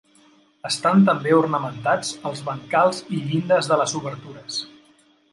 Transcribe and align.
Estan 0.67 1.01
també 1.09 1.33
ornamentats 1.39 2.09
els 2.29 2.41
brancals 2.47 3.01
i 3.17 3.19
llindes 3.27 3.69
de 3.73 3.77
les 3.83 3.93
obertures. 4.01 4.57